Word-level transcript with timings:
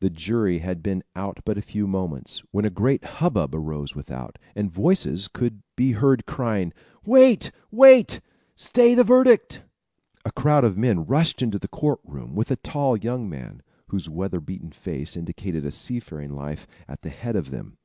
The 0.00 0.10
jury 0.10 0.58
had 0.58 0.82
been 0.82 1.02
out 1.16 1.40
but 1.46 1.56
a 1.56 1.62
few 1.62 1.86
moments, 1.86 2.42
when 2.50 2.66
a 2.66 2.70
great 2.70 3.02
hub 3.02 3.32
bub 3.32 3.54
arose 3.54 3.94
without, 3.94 4.36
and 4.54 4.70
voices 4.70 5.26
could 5.26 5.62
be 5.74 5.92
heard 5.92 6.26
crying: 6.26 6.74
"Wait! 7.06 7.50
wait! 7.70 8.20
stay 8.56 8.94
your 8.94 9.04
verdict!" 9.04 9.62
A 10.26 10.32
crowd 10.32 10.64
of 10.64 10.76
men 10.76 11.06
rushed 11.06 11.40
into 11.40 11.58
the 11.58 11.66
court 11.68 12.00
room 12.04 12.34
with 12.34 12.50
a 12.50 12.56
tall 12.56 12.94
young 12.94 13.26
man, 13.26 13.62
whose 13.86 14.06
weather 14.06 14.38
beaten 14.40 14.70
face 14.70 15.16
indicated 15.16 15.64
a 15.64 15.72
seafaring 15.72 16.32
life, 16.34 16.66
at 16.86 17.00
the 17.00 17.08
head 17.08 17.34
of 17.34 17.50
them. 17.50 17.78